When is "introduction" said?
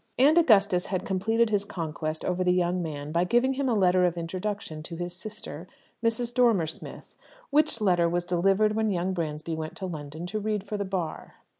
4.17-4.81